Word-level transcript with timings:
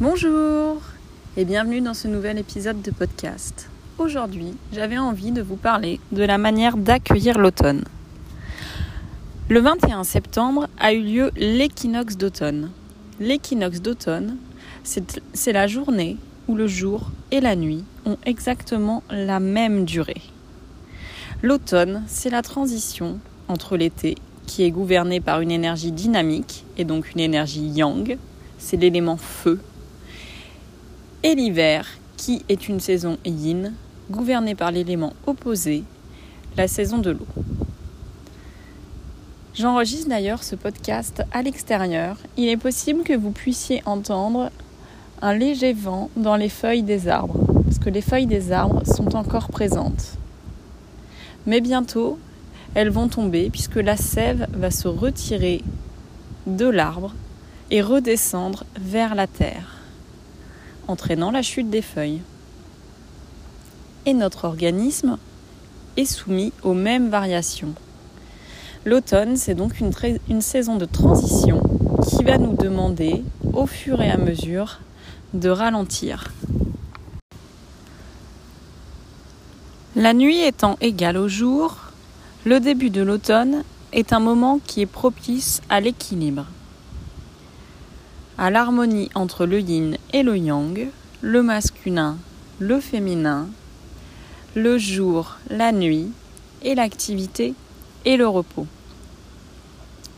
Bonjour 0.00 0.80
et 1.36 1.44
bienvenue 1.44 1.80
dans 1.80 1.92
ce 1.92 2.06
nouvel 2.06 2.38
épisode 2.38 2.80
de 2.82 2.92
podcast. 2.92 3.68
Aujourd'hui, 3.98 4.54
j'avais 4.72 4.96
envie 4.96 5.32
de 5.32 5.42
vous 5.42 5.56
parler 5.56 5.98
de 6.12 6.22
la 6.22 6.38
manière 6.38 6.76
d'accueillir 6.76 7.36
l'automne. 7.36 7.82
Le 9.48 9.58
21 9.58 10.04
septembre 10.04 10.68
a 10.78 10.92
eu 10.92 11.02
lieu 11.02 11.32
l'équinoxe 11.34 12.16
d'automne. 12.16 12.70
L'équinoxe 13.18 13.80
d'automne, 13.80 14.36
c'est 14.84 15.52
la 15.52 15.66
journée 15.66 16.16
où 16.46 16.54
le 16.54 16.68
jour 16.68 17.10
et 17.32 17.40
la 17.40 17.56
nuit 17.56 17.82
ont 18.06 18.18
exactement 18.24 19.02
la 19.10 19.40
même 19.40 19.84
durée. 19.84 20.22
L'automne, 21.42 22.04
c'est 22.06 22.30
la 22.30 22.42
transition 22.42 23.18
entre 23.48 23.76
l'été, 23.76 24.14
qui 24.46 24.62
est 24.62 24.70
gouverné 24.70 25.18
par 25.18 25.40
une 25.40 25.50
énergie 25.50 25.90
dynamique, 25.90 26.64
et 26.76 26.84
donc 26.84 27.14
une 27.14 27.20
énergie 27.20 27.66
yang, 27.66 28.16
c'est 28.58 28.76
l'élément 28.76 29.16
feu, 29.16 29.58
et 31.22 31.34
l'hiver, 31.34 31.86
qui 32.16 32.44
est 32.48 32.68
une 32.68 32.80
saison 32.80 33.18
yin, 33.24 33.72
gouvernée 34.10 34.54
par 34.54 34.70
l'élément 34.70 35.12
opposé, 35.26 35.84
la 36.56 36.68
saison 36.68 36.98
de 36.98 37.10
l'eau. 37.10 37.26
J'enregistre 39.54 40.08
d'ailleurs 40.08 40.44
ce 40.44 40.54
podcast 40.54 41.22
à 41.32 41.42
l'extérieur. 41.42 42.16
Il 42.36 42.48
est 42.48 42.56
possible 42.56 43.02
que 43.02 43.14
vous 43.14 43.32
puissiez 43.32 43.82
entendre 43.86 44.50
un 45.20 45.34
léger 45.34 45.72
vent 45.72 46.10
dans 46.16 46.36
les 46.36 46.48
feuilles 46.48 46.84
des 46.84 47.08
arbres, 47.08 47.40
parce 47.64 47.78
que 47.78 47.90
les 47.90 48.02
feuilles 48.02 48.26
des 48.26 48.52
arbres 48.52 48.86
sont 48.86 49.16
encore 49.16 49.48
présentes. 49.48 50.12
Mais 51.46 51.60
bientôt, 51.60 52.18
elles 52.74 52.90
vont 52.90 53.08
tomber 53.08 53.50
puisque 53.50 53.76
la 53.76 53.96
sève 53.96 54.46
va 54.52 54.70
se 54.70 54.86
retirer 54.86 55.64
de 56.46 56.68
l'arbre 56.68 57.14
et 57.70 57.82
redescendre 57.82 58.64
vers 58.80 59.14
la 59.14 59.26
terre, 59.26 59.77
entraînant 60.88 61.30
la 61.30 61.42
chute 61.42 61.70
des 61.70 61.82
feuilles. 61.82 62.20
Et 64.06 64.14
notre 64.14 64.46
organisme 64.46 65.18
est 65.96 66.04
soumis 66.04 66.52
aux 66.62 66.74
mêmes 66.74 67.10
variations. 67.10 67.74
L'automne, 68.84 69.36
c'est 69.36 69.54
donc 69.54 69.80
une, 69.80 70.40
saison 70.40 70.76
de 70.76 70.84
transition 70.84 71.62
qui 72.08 72.24
va 72.24 72.38
nous 72.38 72.56
demander, 72.56 73.22
au 73.52 73.66
fur 73.66 74.00
et 74.00 74.10
à 74.10 74.16
mesure, 74.16 74.80
de 75.34 75.50
ralentir. 75.50 76.32
La 79.96 80.14
nuit 80.14 80.40
étant 80.40 80.76
égale 80.80 81.16
au 81.16 81.28
jour, 81.28 81.76
le 82.46 82.60
début 82.60 82.88
de 82.88 83.02
l'automne 83.02 83.62
est 83.92 84.12
un 84.12 84.20
moment 84.20 84.60
qui 84.64 84.80
est 84.80 84.86
propice 84.86 85.60
à 85.68 85.80
l'équilibre, 85.80 86.46
à 88.38 88.50
l'harmonie 88.50 89.10
entre 89.14 89.44
le 89.44 89.60
yin 89.60 89.96
et 90.12 90.22
le 90.22 90.38
yang, 90.38 90.88
le 91.20 91.42
masculin, 91.42 92.16
le 92.60 92.80
féminin, 92.80 93.48
le 94.54 94.78
jour, 94.78 95.36
la 95.50 95.72
nuit, 95.72 96.12
et 96.62 96.74
l'activité 96.74 97.54
et 98.04 98.16
le 98.16 98.26
repos. 98.26 98.66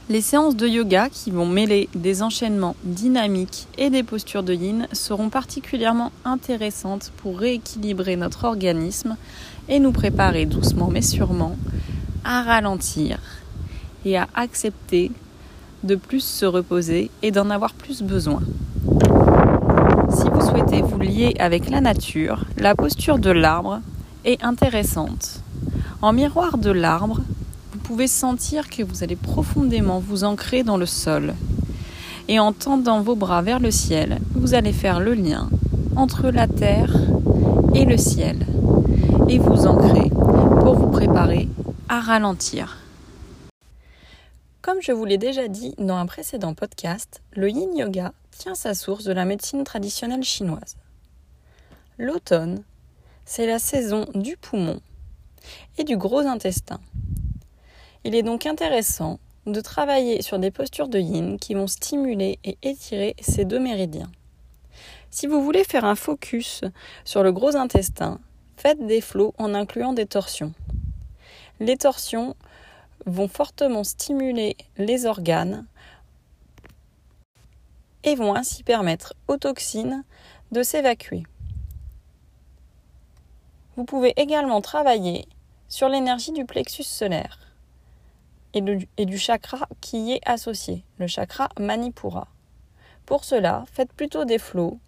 Les 0.09 0.21
séances 0.21 0.57
de 0.57 0.67
yoga 0.67 1.09
qui 1.09 1.31
vont 1.31 1.47
mêler 1.47 1.89
des 1.95 2.23
enchaînements 2.23 2.75
dynamiques 2.83 3.69
et 3.79 3.91
des 3.91 4.03
postures 4.03 4.43
de 4.43 4.55
yin 4.55 4.89
seront 4.93 5.29
particulièrement 5.29 6.11
intéressantes 6.25 7.13
pour 7.19 7.39
rééquilibrer 7.39 8.17
notre 8.17 8.45
organisme 8.45 9.17
et 9.69 9.79
nous 9.79 9.93
préparer 9.93 10.47
doucement 10.47 10.89
mais 10.89 11.03
sûrement 11.03 11.57
à 12.25 12.43
ralentir 12.43 13.21
et 14.05 14.17
à 14.17 14.27
accepter 14.35 15.13
de 15.85 15.95
plus 15.95 16.23
se 16.23 16.45
reposer 16.45 17.11
et 17.23 17.31
d'en 17.31 17.51
avoir 17.51 17.75
plus 17.75 18.03
besoin. 18.03 18.41
Si 20.11 20.29
vous 20.29 20.41
souhaitez 20.41 20.83
vous 20.83 20.99
lier 20.99 21.35
avec 21.39 21.71
la 21.71 21.81
nature, 21.81 22.45
la 22.57 22.75
posture 22.75 23.19
de 23.19 23.31
l'arbre 23.31 23.81
est 24.25 24.43
intéressante. 24.43 25.41
En 26.03 26.13
miroir 26.13 26.59
de 26.59 26.71
l'arbre, 26.71 27.21
vous 27.73 27.79
pouvez 27.79 28.07
sentir 28.07 28.69
que 28.69 28.83
vous 28.83 29.03
allez 29.03 29.17
profondément 29.17 30.01
vous 30.01 30.25
ancrer 30.25 30.63
dans 30.63 30.77
le 30.77 30.87
sol. 30.87 31.35
Et 32.29 32.39
en 32.39 32.53
tendant 32.53 33.01
vos 33.01 33.17
bras 33.17 33.43
vers 33.43 33.61
le 33.61 33.71
ciel, 33.71 34.19
vous 34.35 34.55
allez 34.55 34.73
faire 34.73 35.01
le 35.01 35.15
lien 35.15 35.49
entre 35.97 36.31
la 36.31 36.47
terre 36.47 36.95
et 37.75 37.85
le 37.85 37.97
ciel. 37.97 38.47
Et 39.29 39.39
vous 39.39 39.67
ancrer 39.67 40.11
pour 40.61 40.75
vous 40.75 40.89
préparer 40.89 41.49
à 41.89 42.01
ralentir. 42.01 42.80
Comme 44.63 44.83
je 44.83 44.93
vous 44.93 45.07
l'ai 45.07 45.17
déjà 45.17 45.49
dit 45.49 45.75
dans 45.79 45.97
un 45.97 46.05
précédent 46.05 46.53
podcast, 46.53 47.23
le 47.33 47.49
yin 47.49 47.75
yoga 47.75 48.13
tient 48.31 48.55
sa 48.55 48.75
source 48.75 49.05
de 49.05 49.13
la 49.13 49.25
médecine 49.25 49.65
traditionnelle 49.65 50.23
chinoise. 50.23 50.77
L'automne, 51.97 52.63
c'est 53.25 53.47
la 53.47 53.59
saison 53.59 54.07
du 54.15 54.37
poumon 54.37 54.81
et 55.79 55.85
du 55.85 55.97
gros 55.97 56.27
intestin. 56.27 56.79
Il 58.05 58.15
est 58.15 58.23
donc 58.23 58.45
intéressant 58.45 59.19
de 59.47 59.63
travailler 59.63 60.21
sur 60.21 60.39
des 60.39 60.51
postures 60.51 60.89
de 60.89 60.99
yin 60.99 61.39
qui 61.39 61.55
vont 61.55 61.67
stimuler 61.67 62.39
et 62.45 62.59
étirer 62.63 63.17
ces 63.23 63.47
deux 63.47 63.61
méridiens. 63.61 64.13
Si 65.11 65.27
vous 65.27 65.43
voulez 65.43 65.65
faire 65.65 65.87
un 65.87 65.97
focus 65.97 66.65
sur 67.07 67.23
le 67.23 67.33
gros 67.33 67.57
intestin, 67.57 68.21
faites 68.59 68.87
des 68.87 69.01
flots 69.01 69.33
en 69.39 69.55
incluant 69.55 69.95
des 69.95 70.07
torsions. 70.07 70.53
Les 71.61 71.79
torsions 71.79 72.37
vont 73.07 73.29
fortement 73.29 73.85
stimuler 73.85 74.57
les 74.77 75.07
organes 75.07 75.67
et 78.05 78.15
vont 78.15 78.35
ainsi 78.35 78.63
permettre 78.63 79.15
aux 79.29 79.37
toxines 79.37 80.05
de 80.53 80.63
s'évacuer. 80.63 81.25
Vous 83.77 83.85
pouvez 83.85 84.13
également 84.17 84.61
travailler 84.61 85.27
sur 85.69 85.89
l'énergie 85.89 86.33
du 86.33 86.45
plexus 86.45 86.83
solaire 86.83 87.39
et, 88.53 88.61
du 88.61 89.19
chakra 89.19 89.69
qui 89.81 89.99
y 90.01 90.13
est 90.13 90.29
associé, 90.29 90.85
le 90.99 91.07
chakra 91.07 91.49
Manipura. 91.59 92.29
Pour 93.07 93.25
cela, 93.25 93.65
faites 93.73 93.93
plutôt 93.93 94.25
des 94.25 94.39
flots 94.39 94.79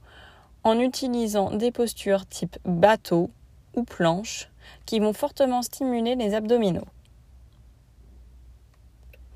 en 0.64 0.78
utilisant 0.78 1.50
des 1.50 1.70
postures 1.70 2.26
type 2.26 2.58
bateau 2.64 3.30
ou 3.74 3.84
planche 3.84 4.48
qui 4.86 5.00
vont 5.00 5.12
fortement 5.12 5.62
stimuler 5.62 6.14
les 6.14 6.34
abdominaux. 6.34 6.86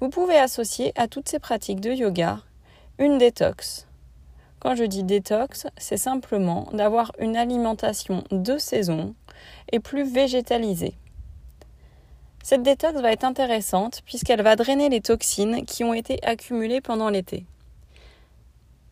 Vous 0.06 0.12
pouvez 0.12 0.38
associer 0.38 0.92
à 0.94 1.08
toutes 1.08 1.28
ces 1.28 1.40
pratiques 1.40 1.80
de 1.80 1.90
yoga 1.90 2.38
une 3.00 3.18
détox. 3.18 3.88
Quand 4.60 4.76
je 4.76 4.84
dis 4.84 5.02
détox, 5.02 5.66
c'est 5.78 5.96
simplement 5.96 6.68
d'avoir 6.72 7.10
une 7.18 7.36
alimentation 7.36 8.22
de 8.30 8.56
saison 8.56 9.16
et 9.72 9.80
plus 9.80 10.04
végétalisée. 10.04 10.94
Cette 12.44 12.62
détox 12.62 13.00
va 13.00 13.10
être 13.10 13.24
intéressante 13.24 14.02
puisqu'elle 14.06 14.42
va 14.42 14.54
drainer 14.54 14.88
les 14.88 15.00
toxines 15.00 15.64
qui 15.64 15.82
ont 15.82 15.92
été 15.92 16.24
accumulées 16.24 16.80
pendant 16.80 17.10
l'été. 17.10 17.44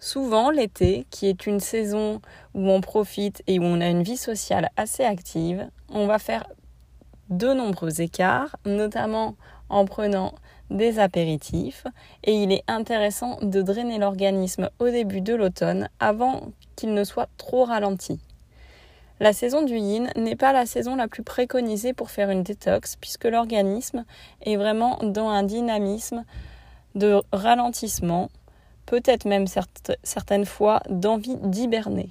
Souvent, 0.01 0.51
l'été, 0.51 1.07
qui 1.11 1.29
est 1.29 1.47
une 1.47 1.61
saison 1.61 2.23
où 2.55 2.69
on 2.69 2.81
profite 2.81 3.45
et 3.47 3.61
où 3.61 3.63
on 3.63 3.81
a 3.81 3.87
une 3.87 4.03
vie 4.03 4.17
sociale 4.17 4.69
assez 4.77 5.05
active, 5.05 5.69
on 5.91 6.09
va 6.09 6.19
faire 6.19 6.45
de 7.31 7.53
nombreux 7.53 8.01
écarts, 8.01 8.57
notamment 8.67 9.37
en 9.69 9.85
prenant 9.85 10.35
des 10.75 10.99
apéritifs, 10.99 11.87
et 12.25 12.35
il 12.35 12.53
est 12.53 12.65
intéressant 12.69 13.39
de 13.41 13.63
drainer 13.63 13.99
l'organisme 13.99 14.69
au 14.79 14.91
début 14.91 15.23
de 15.23 15.35
l'automne 15.35 15.89
avant 16.01 16.49
qu'il 16.77 16.93
ne 16.93 17.05
soit 17.05 17.29
trop 17.39 17.65
ralenti. 17.65 18.21
La 19.21 19.33
saison 19.33 19.63
du 19.63 19.77
yin 19.79 20.11
n'est 20.17 20.37
pas 20.37 20.53
la 20.53 20.67
saison 20.67 20.97
la 20.97 21.09
plus 21.09 21.23
préconisée 21.23 21.93
pour 21.93 22.11
faire 22.11 22.31
une 22.31 22.43
détox 22.43 22.97
puisque 22.97 23.25
l'organisme 23.25 24.05
est 24.43 24.57
vraiment 24.57 24.99
dans 25.03 25.29
un 25.29 25.45
dynamisme 25.45 26.25
de 26.97 27.23
ralentissement, 27.33 28.29
peut-être 28.87 29.25
même 29.25 29.47
certaines 30.03 30.45
fois 30.45 30.83
d'envie 30.91 31.37
d'hiberner. 31.37 32.11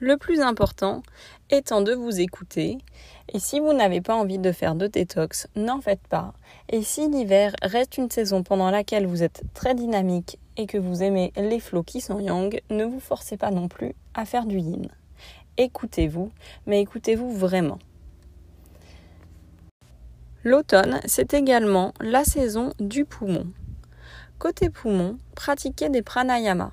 Le 0.00 0.16
plus 0.16 0.40
important 0.40 1.02
étant 1.50 1.80
de 1.80 1.92
vous 1.92 2.20
écouter. 2.20 2.78
Et 3.32 3.40
si 3.40 3.58
vous 3.58 3.72
n'avez 3.72 4.00
pas 4.00 4.14
envie 4.14 4.38
de 4.38 4.52
faire 4.52 4.76
de 4.76 4.86
détox, 4.86 5.48
n'en 5.56 5.80
faites 5.80 6.06
pas. 6.06 6.34
Et 6.68 6.82
si 6.82 7.08
l'hiver 7.08 7.52
reste 7.62 7.98
une 7.98 8.08
saison 8.08 8.44
pendant 8.44 8.70
laquelle 8.70 9.06
vous 9.06 9.24
êtes 9.24 9.42
très 9.54 9.74
dynamique 9.74 10.38
et 10.56 10.66
que 10.66 10.78
vous 10.78 11.02
aimez 11.02 11.32
les 11.36 11.58
flots 11.58 11.82
qui 11.82 12.00
sont 12.00 12.20
yang, 12.20 12.60
ne 12.70 12.84
vous 12.84 13.00
forcez 13.00 13.36
pas 13.36 13.50
non 13.50 13.66
plus 13.66 13.94
à 14.14 14.24
faire 14.24 14.46
du 14.46 14.58
yin. 14.58 14.88
Écoutez-vous, 15.56 16.30
mais 16.66 16.80
écoutez-vous 16.80 17.32
vraiment. 17.32 17.80
L'automne, 20.44 21.00
c'est 21.06 21.34
également 21.34 21.92
la 22.00 22.22
saison 22.22 22.72
du 22.78 23.04
poumon. 23.04 23.48
Côté 24.38 24.70
poumon, 24.70 25.18
pratiquez 25.34 25.88
des 25.88 26.02
pranayamas. 26.02 26.70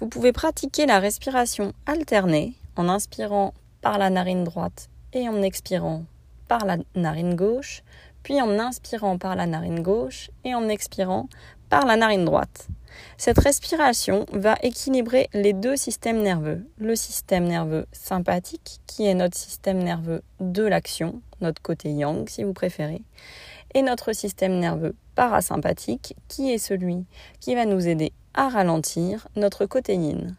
Vous 0.00 0.08
pouvez 0.08 0.32
pratiquer 0.32 0.86
la 0.86 0.98
respiration 0.98 1.72
alternée 1.86 2.54
en 2.76 2.88
inspirant 2.88 3.54
par 3.80 3.98
la 3.98 4.10
narine 4.10 4.44
droite 4.44 4.88
et 5.12 5.28
en 5.28 5.42
expirant 5.42 6.04
par 6.48 6.64
la 6.64 6.78
narine 6.94 7.34
gauche, 7.34 7.82
puis 8.22 8.40
en 8.40 8.58
inspirant 8.58 9.18
par 9.18 9.36
la 9.36 9.46
narine 9.46 9.82
gauche 9.82 10.30
et 10.44 10.54
en 10.54 10.68
expirant 10.68 11.28
par 11.68 11.86
la 11.86 11.96
narine 11.96 12.24
droite. 12.24 12.68
Cette 13.16 13.38
respiration 13.38 14.26
va 14.32 14.56
équilibrer 14.62 15.28
les 15.34 15.52
deux 15.52 15.76
systèmes 15.76 16.22
nerveux. 16.22 16.66
Le 16.78 16.96
système 16.96 17.46
nerveux 17.46 17.86
sympathique, 17.92 18.80
qui 18.86 19.06
est 19.06 19.14
notre 19.14 19.36
système 19.36 19.78
nerveux 19.78 20.22
de 20.40 20.62
l'action, 20.62 21.20
notre 21.40 21.62
côté 21.62 21.90
yang 21.90 22.28
si 22.28 22.44
vous 22.44 22.54
préférez, 22.54 23.02
et 23.74 23.82
notre 23.82 24.12
système 24.12 24.58
nerveux 24.58 24.96
parasympathique, 25.14 26.16
qui 26.28 26.50
est 26.52 26.58
celui 26.58 27.04
qui 27.40 27.54
va 27.54 27.66
nous 27.66 27.86
aider 27.86 28.12
ralentir 28.46 29.26
notre 29.34 29.66
côté 29.66 29.96
yin. 29.96 30.36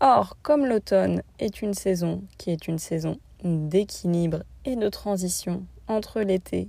Or, 0.00 0.38
comme 0.42 0.64
l'automne 0.64 1.22
est 1.38 1.60
une 1.60 1.74
saison 1.74 2.22
qui 2.38 2.50
est 2.50 2.68
une 2.68 2.78
saison 2.78 3.18
d'équilibre 3.44 4.42
et 4.64 4.76
de 4.76 4.88
transition 4.88 5.66
entre 5.88 6.20
l'été 6.20 6.68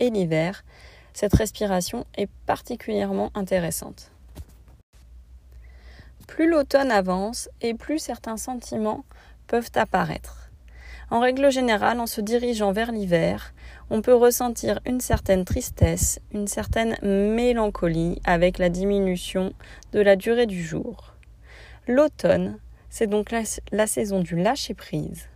et 0.00 0.08
l'hiver, 0.08 0.64
cette 1.12 1.34
respiration 1.34 2.06
est 2.16 2.30
particulièrement 2.46 3.30
intéressante. 3.34 4.10
Plus 6.26 6.48
l'automne 6.48 6.90
avance 6.90 7.48
et 7.60 7.74
plus 7.74 7.98
certains 7.98 8.36
sentiments 8.36 9.04
peuvent 9.46 9.70
apparaître. 9.74 10.45
En 11.08 11.20
règle 11.20 11.52
générale, 11.52 12.00
en 12.00 12.06
se 12.06 12.20
dirigeant 12.20 12.72
vers 12.72 12.90
l'hiver, 12.90 13.54
on 13.90 14.02
peut 14.02 14.14
ressentir 14.14 14.80
une 14.86 15.00
certaine 15.00 15.44
tristesse, 15.44 16.18
une 16.32 16.48
certaine 16.48 16.96
mélancolie 17.02 18.20
avec 18.24 18.58
la 18.58 18.68
diminution 18.68 19.52
de 19.92 20.00
la 20.00 20.16
durée 20.16 20.46
du 20.46 20.62
jour. 20.64 21.14
L'automne, 21.86 22.58
c'est 22.90 23.06
donc 23.06 23.30
la, 23.30 23.86
saison 23.86 24.20
du 24.20 24.34
lâcher-prise 24.34 25.28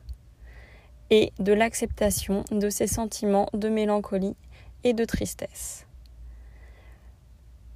et 1.11 1.33
de 1.39 1.53
l'acceptation 1.53 2.45
de 2.51 2.69
ces 2.69 2.89
sentiments 2.89 3.49
de 3.53 3.69
mélancolie 3.69 4.37
et 4.83 4.93
de 4.93 5.05
tristesse. 5.05 5.87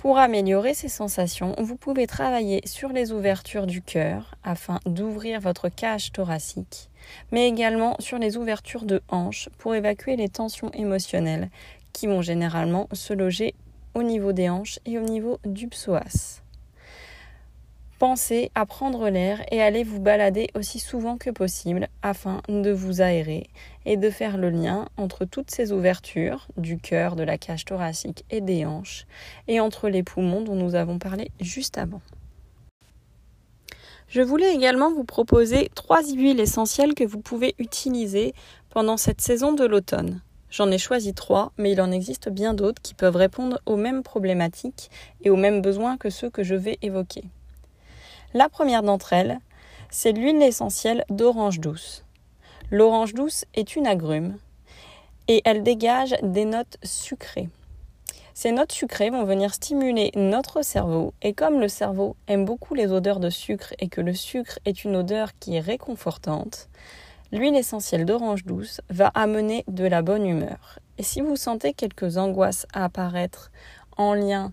Pour 0.04 0.18
améliorer 0.18 0.74
ces 0.74 0.90
sensations, 0.90 1.54
vous 1.56 1.76
pouvez 1.76 2.06
travailler 2.06 2.60
sur 2.66 2.90
les 2.90 3.10
ouvertures 3.10 3.66
du 3.66 3.80
cœur 3.80 4.34
afin 4.44 4.78
d'ouvrir 4.84 5.40
votre 5.40 5.70
cage 5.70 6.12
thoracique, 6.12 6.90
mais 7.32 7.48
également 7.48 7.96
sur 8.00 8.18
les 8.18 8.36
ouvertures 8.36 8.84
de 8.84 9.00
hanches 9.08 9.48
pour 9.56 9.74
évacuer 9.74 10.16
les 10.16 10.28
tensions 10.28 10.70
émotionnelles 10.72 11.48
qui 11.94 12.06
vont 12.06 12.20
généralement 12.20 12.86
se 12.92 13.14
loger 13.14 13.54
au 13.94 14.02
niveau 14.02 14.34
des 14.34 14.50
hanches 14.50 14.78
et 14.84 14.98
au 14.98 15.04
niveau 15.04 15.38
du 15.46 15.68
psoas. 15.68 16.43
Pensez 18.00 18.50
à 18.56 18.66
prendre 18.66 19.08
l'air 19.08 19.40
et 19.52 19.62
allez 19.62 19.84
vous 19.84 20.00
balader 20.00 20.48
aussi 20.56 20.80
souvent 20.80 21.16
que 21.16 21.30
possible 21.30 21.88
afin 22.02 22.42
de 22.48 22.72
vous 22.72 23.00
aérer 23.00 23.48
et 23.86 23.96
de 23.96 24.10
faire 24.10 24.36
le 24.36 24.50
lien 24.50 24.88
entre 24.96 25.24
toutes 25.24 25.52
ces 25.52 25.70
ouvertures 25.70 26.48
du 26.56 26.76
cœur, 26.76 27.14
de 27.14 27.22
la 27.22 27.38
cage 27.38 27.64
thoracique 27.64 28.24
et 28.30 28.40
des 28.40 28.66
hanches 28.66 29.06
et 29.46 29.60
entre 29.60 29.88
les 29.88 30.02
poumons 30.02 30.40
dont 30.40 30.56
nous 30.56 30.74
avons 30.74 30.98
parlé 30.98 31.30
juste 31.40 31.78
avant. 31.78 32.02
Je 34.08 34.22
voulais 34.22 34.52
également 34.52 34.92
vous 34.92 35.04
proposer 35.04 35.70
trois 35.76 36.02
huiles 36.02 36.40
essentielles 36.40 36.94
que 36.94 37.04
vous 37.04 37.20
pouvez 37.20 37.54
utiliser 37.58 38.34
pendant 38.70 38.96
cette 38.96 39.20
saison 39.20 39.52
de 39.52 39.64
l'automne. 39.64 40.20
J'en 40.50 40.70
ai 40.70 40.78
choisi 40.78 41.14
trois, 41.14 41.52
mais 41.58 41.72
il 41.72 41.80
en 41.80 41.92
existe 41.92 42.28
bien 42.28 42.54
d'autres 42.54 42.82
qui 42.82 42.94
peuvent 42.94 43.16
répondre 43.16 43.60
aux 43.66 43.76
mêmes 43.76 44.02
problématiques 44.02 44.90
et 45.22 45.30
aux 45.30 45.36
mêmes 45.36 45.62
besoins 45.62 45.96
que 45.96 46.10
ceux 46.10 46.30
que 46.30 46.42
je 46.42 46.54
vais 46.56 46.78
évoquer. 46.82 47.24
La 48.36 48.48
première 48.48 48.82
d'entre 48.82 49.12
elles, 49.12 49.38
c'est 49.90 50.10
l'huile 50.10 50.42
essentielle 50.42 51.04
d'orange 51.08 51.60
douce. 51.60 52.04
L'orange 52.72 53.14
douce 53.14 53.44
est 53.54 53.76
une 53.76 53.86
agrume 53.86 54.38
et 55.28 55.40
elle 55.44 55.62
dégage 55.62 56.16
des 56.20 56.44
notes 56.44 56.76
sucrées. 56.82 57.48
Ces 58.34 58.50
notes 58.50 58.72
sucrées 58.72 59.10
vont 59.10 59.22
venir 59.22 59.54
stimuler 59.54 60.10
notre 60.16 60.62
cerveau 60.62 61.14
et 61.22 61.32
comme 61.32 61.60
le 61.60 61.68
cerveau 61.68 62.16
aime 62.26 62.44
beaucoup 62.44 62.74
les 62.74 62.90
odeurs 62.90 63.20
de 63.20 63.30
sucre 63.30 63.72
et 63.78 63.86
que 63.86 64.00
le 64.00 64.14
sucre 64.14 64.58
est 64.64 64.82
une 64.82 64.96
odeur 64.96 65.30
qui 65.38 65.54
est 65.54 65.60
réconfortante, 65.60 66.68
l'huile 67.30 67.54
essentielle 67.54 68.04
d'orange 68.04 68.44
douce 68.44 68.80
va 68.90 69.12
amener 69.14 69.64
de 69.68 69.84
la 69.84 70.02
bonne 70.02 70.26
humeur. 70.26 70.80
Et 70.98 71.04
si 71.04 71.20
vous 71.20 71.36
sentez 71.36 71.72
quelques 71.72 72.16
angoisses 72.16 72.66
apparaître 72.72 73.52
en 73.96 74.14
lien 74.14 74.52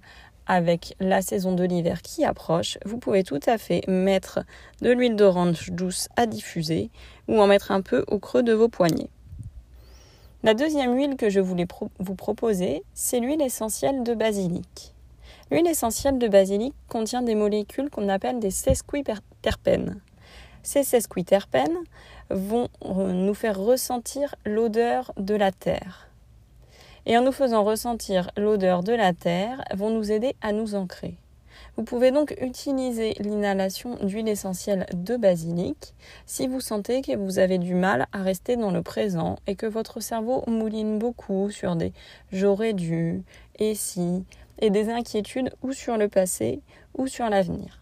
avec 0.51 0.97
la 0.99 1.21
saison 1.21 1.53
de 1.53 1.63
l'hiver 1.63 2.01
qui 2.01 2.25
approche, 2.25 2.77
vous 2.83 2.97
pouvez 2.97 3.23
tout 3.23 3.39
à 3.45 3.57
fait 3.57 3.87
mettre 3.87 4.41
de 4.81 4.91
l'huile 4.91 5.15
d'orange 5.15 5.69
douce 5.71 6.09
à 6.17 6.25
diffuser 6.25 6.89
ou 7.29 7.39
en 7.39 7.47
mettre 7.47 7.71
un 7.71 7.81
peu 7.81 8.03
au 8.09 8.19
creux 8.19 8.43
de 8.43 8.51
vos 8.51 8.67
poignets. 8.67 9.09
La 10.43 10.53
deuxième 10.53 10.93
huile 10.97 11.15
que 11.15 11.29
je 11.29 11.39
voulais 11.39 11.67
vous 11.99 12.15
proposer, 12.15 12.83
c'est 12.93 13.21
l'huile 13.21 13.41
essentielle 13.41 14.03
de 14.03 14.13
basilic. 14.13 14.93
L'huile 15.51 15.67
essentielle 15.67 16.19
de 16.19 16.27
basilic 16.27 16.73
contient 16.89 17.21
des 17.21 17.35
molécules 17.35 17.89
qu'on 17.89 18.09
appelle 18.09 18.39
des 18.39 18.51
sesquiterpènes. 18.51 20.01
Ces 20.63 20.83
sesquiterpènes 20.83 21.77
vont 22.29 22.67
euh, 22.83 23.13
nous 23.13 23.33
faire 23.33 23.57
ressentir 23.57 24.35
l'odeur 24.45 25.13
de 25.15 25.35
la 25.35 25.53
terre 25.53 26.10
et 27.05 27.17
en 27.17 27.23
nous 27.23 27.31
faisant 27.31 27.63
ressentir 27.63 28.29
l'odeur 28.37 28.83
de 28.83 28.93
la 28.93 29.13
terre, 29.13 29.63
vont 29.73 29.89
nous 29.89 30.11
aider 30.11 30.35
à 30.41 30.51
nous 30.51 30.75
ancrer. 30.75 31.15
Vous 31.77 31.83
pouvez 31.83 32.11
donc 32.11 32.35
utiliser 32.41 33.13
l'inhalation 33.19 33.95
d'huile 34.03 34.27
essentielle 34.27 34.85
de 34.93 35.15
basilic 35.15 35.93
si 36.25 36.47
vous 36.47 36.59
sentez 36.59 37.01
que 37.01 37.15
vous 37.15 37.39
avez 37.39 37.57
du 37.57 37.75
mal 37.75 38.07
à 38.11 38.21
rester 38.21 38.57
dans 38.57 38.71
le 38.71 38.81
présent 38.81 39.37
et 39.47 39.55
que 39.55 39.65
votre 39.65 40.01
cerveau 40.01 40.43
mouline 40.47 40.99
beaucoup 40.99 41.49
sur 41.49 41.75
des 41.75 41.93
j'aurais 42.31 42.73
dû 42.73 43.23
et 43.57 43.73
si 43.73 44.25
et 44.59 44.69
des 44.69 44.89
inquiétudes 44.89 45.51
ou 45.61 45.71
sur 45.71 45.97
le 45.97 46.09
passé 46.09 46.61
ou 46.97 47.07
sur 47.07 47.29
l'avenir. 47.29 47.79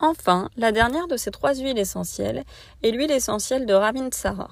Enfin, 0.00 0.48
la 0.56 0.70
dernière 0.70 1.08
de 1.08 1.16
ces 1.16 1.32
trois 1.32 1.54
huiles 1.54 1.78
essentielles 1.78 2.44
est 2.84 2.92
l'huile 2.92 3.10
essentielle 3.10 3.66
de 3.66 3.74
Ravinsara. 3.74 4.50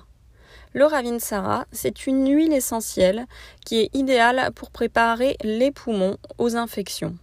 Le 0.77 0.85
Ravinsara, 0.85 1.65
c'est 1.73 2.07
une 2.07 2.31
huile 2.31 2.53
essentielle 2.53 3.25
qui 3.65 3.81
est 3.81 3.95
idéale 3.95 4.51
pour 4.55 4.71
préparer 4.71 5.39
les 5.43 5.71
poumons 5.71 6.19
aux 6.37 6.55
infections. 6.55 7.17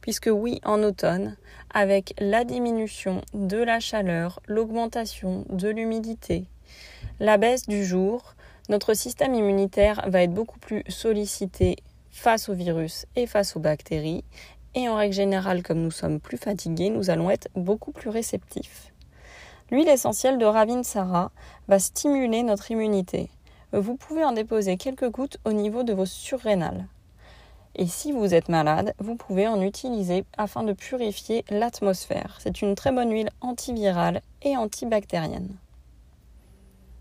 Puisque 0.00 0.28
oui, 0.32 0.60
en 0.64 0.82
automne, 0.82 1.36
avec 1.72 2.14
la 2.18 2.42
diminution 2.42 3.20
de 3.32 3.58
la 3.58 3.78
chaleur, 3.78 4.40
l'augmentation 4.48 5.44
de 5.50 5.68
l'humidité, 5.68 6.46
la 7.20 7.38
baisse 7.38 7.68
du 7.68 7.84
jour, 7.84 8.34
notre 8.70 8.92
système 8.92 9.34
immunitaire 9.34 10.02
va 10.08 10.22
être 10.22 10.34
beaucoup 10.34 10.58
plus 10.58 10.82
sollicité 10.88 11.76
face 12.10 12.48
aux 12.48 12.54
virus 12.54 13.06
et 13.14 13.28
face 13.28 13.54
aux 13.54 13.60
bactéries. 13.60 14.24
Et 14.74 14.88
en 14.88 14.96
règle 14.96 15.14
générale, 15.14 15.62
comme 15.62 15.80
nous 15.80 15.92
sommes 15.92 16.18
plus 16.18 16.38
fatigués, 16.38 16.90
nous 16.90 17.08
allons 17.08 17.30
être 17.30 17.46
beaucoup 17.54 17.92
plus 17.92 18.10
réceptifs. 18.10 18.92
L'huile 19.70 19.88
essentielle 19.88 20.38
de 20.38 20.44
Ravinsara 20.44 21.32
va 21.66 21.78
stimuler 21.80 22.44
notre 22.44 22.70
immunité. 22.70 23.28
Vous 23.72 23.96
pouvez 23.96 24.24
en 24.24 24.30
déposer 24.30 24.76
quelques 24.76 25.10
gouttes 25.10 25.38
au 25.44 25.52
niveau 25.52 25.82
de 25.82 25.92
vos 25.92 26.06
surrénales. 26.06 26.86
Et 27.74 27.86
si 27.86 28.12
vous 28.12 28.32
êtes 28.32 28.48
malade, 28.48 28.94
vous 29.00 29.16
pouvez 29.16 29.48
en 29.48 29.60
utiliser 29.60 30.24
afin 30.38 30.62
de 30.62 30.72
purifier 30.72 31.44
l'atmosphère. 31.50 32.38
C'est 32.38 32.62
une 32.62 32.76
très 32.76 32.92
bonne 32.92 33.10
huile 33.10 33.30
antivirale 33.40 34.22
et 34.42 34.56
antibactérienne. 34.56 35.56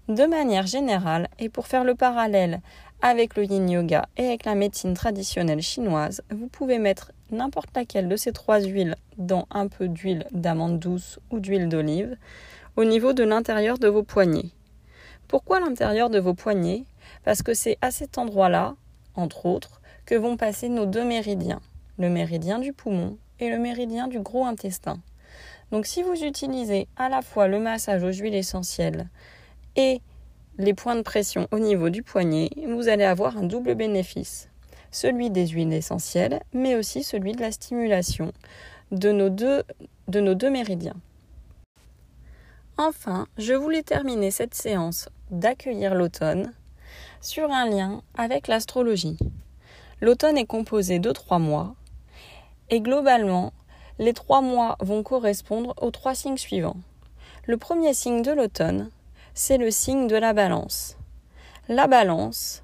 De 0.07 0.25
manière 0.25 0.67
générale, 0.67 1.29
et 1.39 1.49
pour 1.49 1.67
faire 1.67 1.83
le 1.83 1.95
parallèle 1.95 2.61
avec 3.01 3.35
le 3.35 3.45
yin 3.45 3.69
yoga 3.69 4.07
et 4.17 4.25
avec 4.25 4.45
la 4.45 4.55
médecine 4.55 4.95
traditionnelle 4.95 5.61
chinoise, 5.61 6.23
vous 6.31 6.47
pouvez 6.47 6.79
mettre 6.79 7.11
n'importe 7.31 7.69
laquelle 7.75 8.07
de 8.07 8.15
ces 8.15 8.31
trois 8.31 8.61
huiles 8.61 8.95
dans 9.17 9.47
un 9.51 9.67
peu 9.67 9.87
d'huile 9.87 10.27
d'amande 10.31 10.79
douce 10.79 11.19
ou 11.31 11.39
d'huile 11.39 11.69
d'olive 11.69 12.17
au 12.75 12.83
niveau 12.83 13.13
de 13.13 13.23
l'intérieur 13.23 13.77
de 13.77 13.87
vos 13.87 14.03
poignets. 14.03 14.49
Pourquoi 15.27 15.59
l'intérieur 15.59 16.09
de 16.09 16.19
vos 16.19 16.33
poignets? 16.33 16.83
Parce 17.23 17.41
que 17.41 17.53
c'est 17.53 17.77
à 17.81 17.91
cet 17.91 18.17
endroit-là, 18.17 18.75
entre 19.15 19.45
autres, 19.45 19.81
que 20.05 20.15
vont 20.15 20.37
passer 20.37 20.69
nos 20.69 20.85
deux 20.85 21.05
méridiens, 21.05 21.61
le 21.97 22.09
méridien 22.09 22.59
du 22.59 22.73
poumon 22.73 23.17
et 23.39 23.49
le 23.49 23.57
méridien 23.57 24.07
du 24.07 24.19
gros 24.19 24.45
intestin. 24.45 24.99
Donc 25.71 25.85
si 25.85 26.03
vous 26.03 26.23
utilisez 26.23 26.87
à 26.95 27.09
la 27.09 27.21
fois 27.21 27.47
le 27.47 27.59
massage 27.59 28.03
aux 28.03 28.11
huiles 28.11 28.35
essentielles 28.35 29.09
et 29.75 30.01
les 30.57 30.73
points 30.73 30.95
de 30.95 31.01
pression 31.01 31.47
au 31.51 31.59
niveau 31.59 31.89
du 31.89 32.03
poignet, 32.03 32.49
vous 32.67 32.87
allez 32.87 33.03
avoir 33.03 33.37
un 33.37 33.43
double 33.43 33.75
bénéfice. 33.75 34.49
Celui 34.91 35.29
des 35.29 35.47
huiles 35.47 35.73
essentielles, 35.73 36.41
mais 36.53 36.75
aussi 36.75 37.03
celui 37.03 37.33
de 37.33 37.41
la 37.41 37.51
stimulation 37.51 38.31
de 38.91 39.11
nos 39.11 39.29
deux, 39.29 39.63
de 40.07 40.19
nos 40.19 40.35
deux 40.35 40.49
méridiens. 40.49 40.95
Enfin, 42.77 43.25
je 43.37 43.53
voulais 43.53 43.83
terminer 43.83 44.31
cette 44.31 44.53
séance 44.53 45.07
d'accueillir 45.31 45.95
l'automne 45.95 46.53
sur 47.21 47.49
un 47.49 47.69
lien 47.69 48.01
avec 48.17 48.49
l'astrologie. 48.49 49.17
L'automne 50.01 50.37
est 50.37 50.45
composé 50.45 50.99
de 50.99 51.11
trois 51.11 51.39
mois 51.39 51.75
et 52.69 52.81
globalement, 52.81 53.53
les 53.97 54.11
trois 54.11 54.41
mois 54.41 54.75
vont 54.81 55.03
correspondre 55.03 55.73
aux 55.81 55.91
trois 55.91 56.15
signes 56.15 56.37
suivants. 56.37 56.75
Le 57.45 57.55
premier 57.55 57.93
signe 57.93 58.21
de 58.21 58.31
l'automne, 58.31 58.89
c'est 59.33 59.57
le 59.57 59.71
signe 59.71 60.07
de 60.07 60.17
la 60.17 60.33
balance. 60.33 60.97
La 61.69 61.87
balance, 61.87 62.61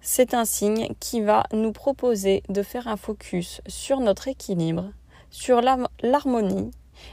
c'est 0.00 0.32
un 0.32 0.46
signe 0.46 0.94
qui 0.98 1.20
va 1.20 1.44
nous 1.52 1.72
proposer 1.72 2.42
de 2.48 2.62
faire 2.62 2.88
un 2.88 2.96
focus 2.96 3.60
sur 3.66 4.00
notre 4.00 4.28
équilibre, 4.28 4.92
sur 5.28 5.60
l'harmonie 5.60 6.70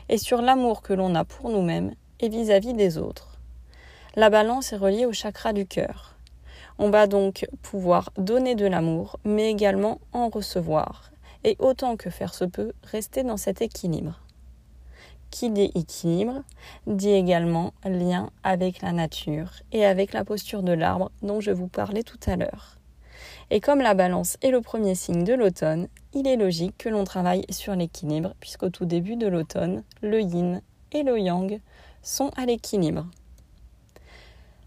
et 0.07 0.17
sur 0.17 0.41
l'amour 0.41 0.81
que 0.81 0.93
l'on 0.93 1.15
a 1.15 1.25
pour 1.25 1.49
nous-mêmes 1.49 1.95
vis-à-vis 2.27 2.73
des 2.73 2.97
autres. 2.97 3.39
La 4.15 4.29
balance 4.29 4.73
est 4.73 4.77
reliée 4.77 5.05
au 5.05 5.13
chakra 5.13 5.53
du 5.53 5.65
cœur. 5.65 6.15
On 6.77 6.89
va 6.89 7.07
donc 7.07 7.47
pouvoir 7.61 8.09
donner 8.17 8.55
de 8.55 8.65
l'amour, 8.65 9.19
mais 9.23 9.49
également 9.49 10.01
en 10.11 10.27
recevoir, 10.27 11.11
et 11.43 11.55
autant 11.59 11.95
que 11.95 12.09
faire 12.09 12.33
se 12.33 12.43
peut, 12.43 12.73
rester 12.83 13.23
dans 13.23 13.37
cet 13.37 13.61
équilibre. 13.61 14.19
Qui 15.31 15.51
dit 15.51 15.71
équilibre 15.75 16.43
dit 16.87 17.11
également 17.11 17.73
lien 17.85 18.31
avec 18.43 18.81
la 18.81 18.91
nature 18.91 19.51
et 19.71 19.85
avec 19.85 20.11
la 20.11 20.25
posture 20.25 20.63
de 20.63 20.73
l'arbre 20.73 21.11
dont 21.21 21.39
je 21.39 21.51
vous 21.51 21.67
parlais 21.67 22.03
tout 22.03 22.19
à 22.25 22.35
l'heure. 22.35 22.77
Et 23.51 23.61
comme 23.61 23.79
la 23.79 23.93
balance 23.93 24.37
est 24.41 24.51
le 24.51 24.61
premier 24.61 24.95
signe 24.95 25.23
de 25.23 25.33
l'automne, 25.33 25.87
il 26.13 26.27
est 26.27 26.35
logique 26.35 26.77
que 26.77 26.89
l'on 26.89 27.03
travaille 27.03 27.45
sur 27.49 27.75
l'équilibre, 27.75 28.33
puisqu'au 28.39 28.69
tout 28.69 28.85
début 28.85 29.15
de 29.15 29.27
l'automne, 29.27 29.83
le 30.01 30.21
yin 30.21 30.61
et 30.91 31.03
le 31.03 31.19
yang 31.19 31.59
sont 32.01 32.31
à 32.35 32.45
l'équilibre. 32.45 33.05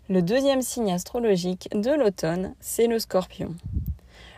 Le 0.09 0.21
deuxième 0.21 0.63
signe 0.63 0.93
astrologique 0.93 1.69
de 1.73 1.91
l'automne, 1.91 2.55
c'est 2.61 2.87
le 2.87 2.99
scorpion. 2.99 3.55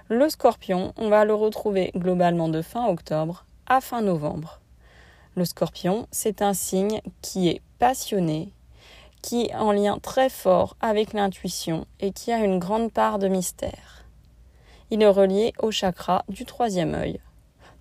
Le 0.08 0.28
scorpion, 0.28 0.92
on 0.96 1.08
va 1.08 1.24
le 1.24 1.34
retrouver 1.34 1.90
globalement 1.96 2.48
de 2.48 2.62
fin 2.62 2.86
octobre 2.86 3.44
à 3.66 3.80
fin 3.80 4.02
novembre. 4.02 4.60
Le 5.34 5.44
scorpion, 5.44 6.06
c'est 6.10 6.42
un 6.42 6.54
signe 6.54 7.00
qui 7.22 7.48
est 7.48 7.62
passionné, 7.78 8.52
qui 9.22 9.46
est 9.46 9.54
en 9.54 9.72
lien 9.72 9.98
très 9.98 10.28
fort 10.28 10.76
avec 10.80 11.14
l'intuition 11.14 11.86
et 11.98 12.12
qui 12.12 12.30
a 12.30 12.44
une 12.44 12.58
grande 12.58 12.92
part 12.92 13.18
de 13.18 13.26
mystère. 13.26 14.04
Il 14.90 15.02
est 15.02 15.08
relié 15.08 15.54
au 15.58 15.70
chakra 15.70 16.24
du 16.28 16.44
troisième 16.44 16.94
œil, 16.94 17.18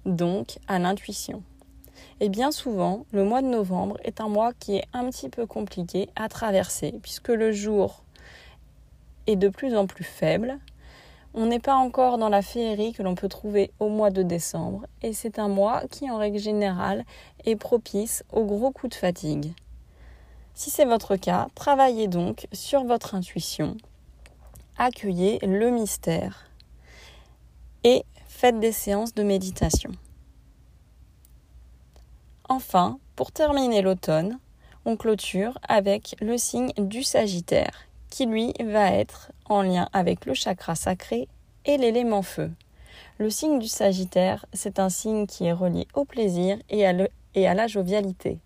donc 0.06 0.58
à 0.68 0.80
l'intuition. 0.80 1.44
Et 2.20 2.30
bien 2.30 2.52
souvent, 2.52 3.06
le 3.12 3.24
mois 3.24 3.42
de 3.42 3.48
novembre 3.48 3.98
est 4.04 4.22
un 4.22 4.28
mois 4.28 4.54
qui 4.54 4.78
est 4.78 4.86
un 4.94 5.10
petit 5.10 5.30
peu 5.30 5.46
compliqué 5.46 6.10
à 6.16 6.30
traverser, 6.30 6.96
puisque 7.02 7.30
le 7.30 7.52
jour 7.52 8.04
est 9.28 9.36
de 9.36 9.50
plus 9.50 9.76
en 9.76 9.88
plus 9.88 10.04
faible, 10.04 10.60
on 11.34 11.48
n'est 11.48 11.60
pas 11.60 11.76
encore 11.76 12.18
dans 12.18 12.30
la 12.30 12.42
féerie 12.42 12.94
que 12.94 13.02
l'on 13.02 13.16
peut 13.16 13.28
trouver 13.28 13.72
au 13.80 13.90
mois 13.90 14.12
de 14.12 14.22
décembre, 14.22 14.86
et 15.02 15.14
c'est 15.14 15.40
un 15.40 15.48
mois 15.48 15.84
qui, 15.90 16.10
en 16.10 16.18
règle 16.18 16.38
générale, 16.38 17.06
est 17.46 17.56
propice 17.56 18.24
aux 18.32 18.46
gros 18.46 18.72
coups 18.72 18.92
de 18.92 19.00
fatigue. 19.00 19.54
Si 20.54 20.70
c'est 20.70 20.86
votre 20.86 21.16
cas, 21.16 21.48
travaillez 21.56 22.08
donc 22.08 22.48
sur 22.52 22.84
votre 22.84 23.16
intuition, 23.16 23.76
accueillez 24.78 25.40
le 25.42 25.72
mystère 25.72 26.48
et 27.84 28.06
faites 28.28 28.60
des 28.60 28.72
séances 28.72 29.16
de 29.16 29.24
méditation. 29.24 29.92
Enfin, 32.50 33.00
pour 33.16 33.32
terminer 33.32 33.82
l'automne, 33.82 34.40
on 34.86 34.98
clôture 34.98 35.58
avec 35.68 36.16
le 36.20 36.38
signe 36.38 36.74
du 36.78 37.04
Sagittaire 37.04 37.88
qui 38.14 38.28
lui 38.28 38.54
va 38.64 38.92
être 38.92 39.32
en 39.46 39.64
lien 39.64 39.90
avec 39.92 40.28
le 40.28 40.36
chakra 40.36 40.76
sacré 40.76 41.28
et 41.66 41.78
l'élément 41.78 42.22
feu. 42.22 42.52
Le 43.18 43.32
signe 43.32 43.58
du 43.58 43.68
Sagittaire, 43.68 44.46
c'est 44.54 44.78
un 44.78 44.90
signe 44.90 45.26
qui 45.26 45.46
est 45.46 45.52
relié 45.52 45.88
au 45.96 46.06
plaisir 46.06 46.60
et 46.70 46.86
à, 46.86 46.94
la 47.54 47.68
jovialité. 47.68 48.38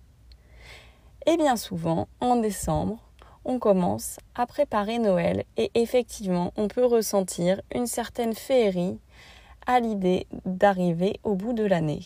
Et 1.25 1.35
bien 1.35 1.57
souvent, 1.57 2.07
en 2.21 2.37
décembre, 2.37 2.99
on 3.43 3.59
commence 3.59 4.19
à 4.35 4.45
préparer 4.45 4.99
Noël 4.99 5.43
et 5.57 5.69
effectivement, 5.73 6.53
on 6.55 6.69
peut 6.69 6.85
ressentir 6.85 7.61
une 7.75 7.87
certaine 7.87 8.35
féerie 8.35 8.99
à 9.65 9.81
l'idée 9.81 10.27
d'arriver 10.45 11.19
au 11.23 11.35
bout 11.35 11.51
de 11.51 11.65
l'année. 11.65 12.03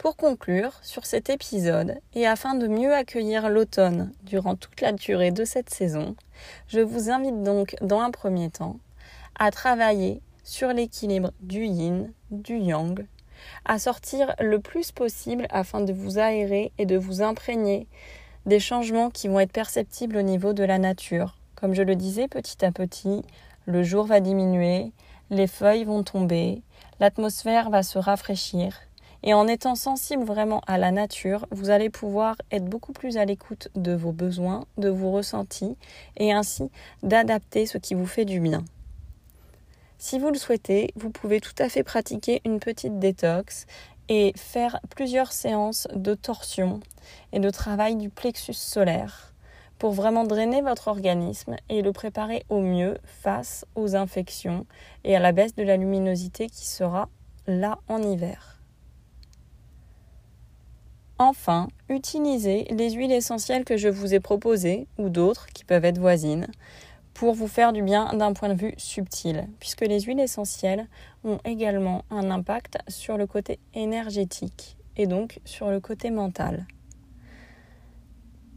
Pour 0.00 0.16
conclure 0.16 0.72
sur 0.80 1.04
cet 1.04 1.28
épisode, 1.28 2.00
et 2.14 2.26
afin 2.26 2.54
de 2.54 2.66
mieux 2.66 2.94
accueillir 2.94 3.50
l'automne 3.50 4.10
durant 4.22 4.56
toute 4.56 4.80
la 4.80 4.92
durée 4.92 5.30
de 5.30 5.44
cette 5.44 5.68
saison, 5.68 6.16
je 6.68 6.80
vous 6.80 7.10
invite 7.10 7.42
donc 7.42 7.76
dans 7.82 8.00
un 8.00 8.10
premier 8.10 8.48
temps 8.48 8.78
à 9.38 9.50
travailler 9.50 10.22
sur 10.42 10.72
l'équilibre 10.72 11.32
du 11.42 11.66
yin, 11.66 12.10
du 12.30 12.56
yang, 12.56 13.04
à 13.66 13.78
sortir 13.78 14.34
le 14.40 14.58
plus 14.58 14.90
possible 14.90 15.46
afin 15.50 15.82
de 15.82 15.92
vous 15.92 16.18
aérer 16.18 16.72
et 16.78 16.86
de 16.86 16.96
vous 16.96 17.20
imprégner 17.20 17.86
des 18.46 18.58
changements 18.58 19.10
qui 19.10 19.28
vont 19.28 19.40
être 19.40 19.52
perceptibles 19.52 20.16
au 20.16 20.22
niveau 20.22 20.54
de 20.54 20.64
la 20.64 20.78
nature. 20.78 21.36
Comme 21.56 21.74
je 21.74 21.82
le 21.82 21.94
disais, 21.94 22.26
petit 22.26 22.64
à 22.64 22.72
petit, 22.72 23.20
le 23.66 23.82
jour 23.82 24.06
va 24.06 24.20
diminuer, 24.20 24.92
les 25.28 25.46
feuilles 25.46 25.84
vont 25.84 26.04
tomber, 26.04 26.62
l'atmosphère 27.00 27.68
va 27.68 27.82
se 27.82 27.98
rafraîchir 27.98 28.80
et 29.22 29.34
en 29.34 29.46
étant 29.46 29.74
sensible 29.74 30.24
vraiment 30.24 30.62
à 30.66 30.78
la 30.78 30.90
nature, 30.90 31.46
vous 31.50 31.70
allez 31.70 31.90
pouvoir 31.90 32.36
être 32.50 32.64
beaucoup 32.64 32.92
plus 32.92 33.16
à 33.16 33.24
l'écoute 33.24 33.68
de 33.74 33.92
vos 33.92 34.12
besoins, 34.12 34.64
de 34.78 34.88
vos 34.88 35.10
ressentis, 35.10 35.76
et 36.16 36.32
ainsi 36.32 36.70
d'adapter 37.02 37.66
ce 37.66 37.78
qui 37.78 37.94
vous 37.94 38.06
fait 38.06 38.24
du 38.24 38.40
bien. 38.40 38.64
Si 39.98 40.18
vous 40.18 40.30
le 40.30 40.38
souhaitez, 40.38 40.92
vous 40.96 41.10
pouvez 41.10 41.40
tout 41.40 41.54
à 41.58 41.68
fait 41.68 41.82
pratiquer 41.82 42.40
une 42.46 42.58
petite 42.58 42.98
détox 42.98 43.66
et 44.08 44.32
faire 44.34 44.80
plusieurs 44.88 45.32
séances 45.32 45.86
de 45.94 46.14
torsion 46.14 46.80
et 47.32 47.38
de 47.38 47.50
travail 47.50 47.96
du 47.96 48.08
plexus 48.08 48.54
solaire 48.54 49.34
pour 49.78 49.92
vraiment 49.92 50.24
drainer 50.24 50.62
votre 50.62 50.88
organisme 50.88 51.56
et 51.68 51.80
le 51.82 51.92
préparer 51.92 52.44
au 52.48 52.60
mieux 52.60 52.98
face 53.04 53.64
aux 53.74 53.96
infections 53.96 54.66
et 55.04 55.16
à 55.16 55.20
la 55.20 55.32
baisse 55.32 55.54
de 55.54 55.62
la 55.62 55.76
luminosité 55.76 56.48
qui 56.48 56.66
sera 56.66 57.08
là 57.46 57.78
en 57.88 58.02
hiver. 58.02 58.59
Enfin, 61.22 61.68
utilisez 61.90 62.64
les 62.70 62.92
huiles 62.92 63.12
essentielles 63.12 63.66
que 63.66 63.76
je 63.76 63.88
vous 63.88 64.14
ai 64.14 64.20
proposées 64.20 64.86
ou 64.96 65.10
d'autres 65.10 65.48
qui 65.48 65.66
peuvent 65.66 65.84
être 65.84 65.98
voisines 65.98 66.46
pour 67.12 67.34
vous 67.34 67.46
faire 67.46 67.74
du 67.74 67.82
bien 67.82 68.14
d'un 68.14 68.32
point 68.32 68.48
de 68.48 68.58
vue 68.58 68.72
subtil, 68.78 69.46
puisque 69.58 69.82
les 69.82 70.00
huiles 70.00 70.18
essentielles 70.18 70.86
ont 71.22 71.38
également 71.44 72.06
un 72.08 72.30
impact 72.30 72.78
sur 72.88 73.18
le 73.18 73.26
côté 73.26 73.58
énergétique 73.74 74.78
et 74.96 75.06
donc 75.06 75.40
sur 75.44 75.70
le 75.70 75.78
côté 75.78 76.10
mental. 76.10 76.66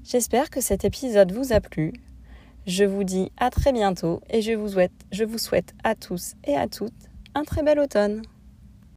J'espère 0.06 0.50
que 0.50 0.62
cet 0.62 0.86
épisode 0.86 1.34
vous 1.34 1.52
a 1.52 1.60
plu. 1.60 1.92
Je 2.66 2.86
vous 2.86 3.04
dis 3.04 3.30
à 3.36 3.50
très 3.50 3.74
bientôt 3.74 4.22
et 4.30 4.42
je 4.42 4.54
vous 4.54 5.38
souhaite, 5.38 5.76
à 5.84 5.96
tous 5.96 6.36
et 6.46 6.56
à 6.56 6.70
toutes 6.70 6.94
un 7.36 7.44
très 7.44 7.62
bel 7.62 7.78
automne. 7.78 8.22